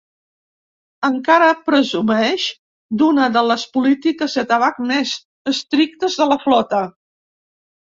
Encara 1.09 1.49
presumeix 1.67 2.47
d'una 3.03 3.29
de 3.37 3.45
les 3.51 3.67
polítiques 3.77 4.39
de 4.41 4.47
tabac 4.55 4.81
més 4.95 5.15
estrictes 5.55 6.19
de 6.25 6.31
la 6.35 6.43
flota. 6.49 6.85